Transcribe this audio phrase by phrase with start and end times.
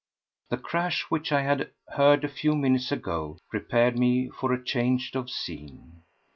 [0.49, 5.11] The crash which I had heard a few minutes ago prepared me for a change
[5.13, 6.01] of scene.